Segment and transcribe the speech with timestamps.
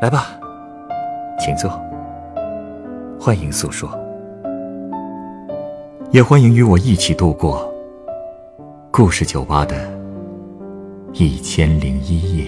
[0.00, 0.28] 来吧，
[1.38, 1.70] 请坐。
[3.20, 3.90] 欢迎诉说，
[6.10, 7.70] 也欢迎与我一起度过
[8.90, 9.76] 故事酒吧的
[11.12, 12.46] 一千零一夜。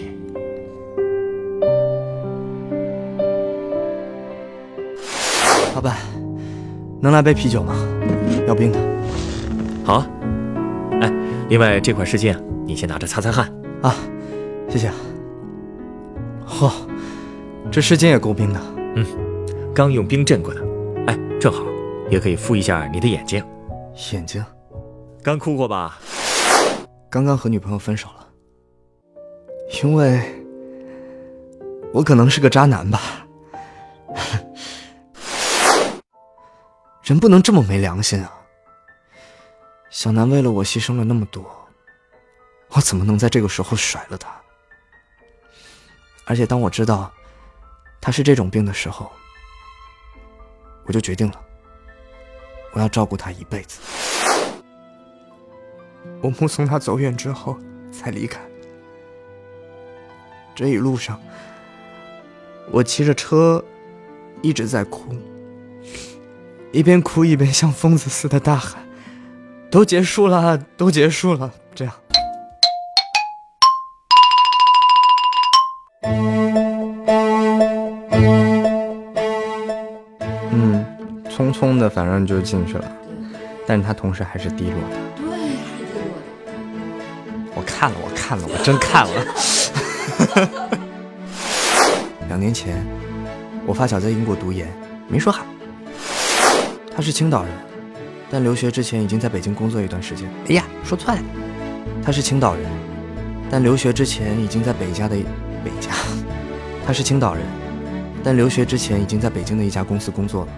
[5.74, 5.98] 老板，
[7.02, 7.74] 能来杯啤酒吗？
[8.48, 8.78] 要冰的。
[9.84, 10.06] 好啊。
[11.02, 11.12] 哎，
[11.50, 13.46] 另外这块湿巾啊，你先拿着擦擦汗
[13.82, 13.94] 啊。
[14.70, 14.90] 谢谢。
[16.48, 16.70] 嚯，
[17.70, 18.60] 这湿巾也够冰的。
[18.96, 19.06] 嗯，
[19.74, 20.60] 刚用冰镇过的。
[21.06, 21.64] 哎，正好，
[22.10, 23.44] 也可以敷一下你的眼睛。
[24.12, 24.44] 眼睛？
[25.22, 25.98] 刚哭过吧？
[27.08, 28.28] 刚刚和女朋友分手了。
[29.82, 30.20] 因为，
[31.92, 33.00] 我可能是个渣男吧。
[37.02, 38.32] 人不能这么没良心啊！
[39.90, 41.44] 小南为了我牺牲了那么多，
[42.70, 44.30] 我怎么能在这个时候甩了他？
[46.24, 47.12] 而且当我知道
[48.02, 49.10] 他是这种病的时候，
[50.84, 51.40] 我就决定了，
[52.72, 53.78] 我要照顾他一辈子。
[56.20, 57.56] 我目送他走远之后
[57.92, 58.40] 才离开。
[60.52, 61.20] 这一路上，
[62.72, 63.64] 我骑着车
[64.42, 65.14] 一直在哭，
[66.72, 68.84] 一边哭一边像疯子似的大喊
[69.70, 71.94] ：“都结束了，都结束了！”这样。
[80.52, 80.84] 嗯，
[81.30, 82.84] 匆匆的，反正就进去了，
[83.66, 84.96] 但是他同时还是低落的。
[85.16, 85.36] 对，还
[85.78, 87.54] 是低落的。
[87.54, 89.12] 我看了，我看了，我真看了。
[92.28, 92.86] 两年前，
[93.66, 94.68] 我发小在英国读研，
[95.08, 95.44] 没说好。
[96.94, 97.52] 他是青岛人，
[98.30, 100.28] 但留学之前已经在北京工作一段时间。
[100.48, 101.20] 哎呀，说错了，
[102.04, 102.64] 他是青岛人，
[103.50, 105.16] 但留学之前已经在北家的
[105.64, 105.90] 北家。
[106.84, 107.42] 他是青岛人，
[108.24, 110.48] 但留学之前已经在北京的一家公司工作了。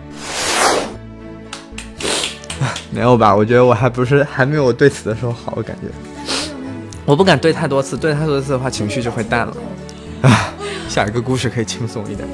[2.90, 3.34] 没有吧？
[3.34, 5.88] 我觉得我还不是还没有我对此的时候好，我感觉。
[7.04, 9.56] 我不敢对太多次，对太多次的话情绪就会淡了。
[10.22, 10.54] 啊，
[10.88, 12.28] 下一个故事可以轻松一点。